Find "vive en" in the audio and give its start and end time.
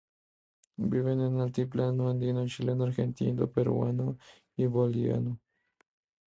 0.91-1.21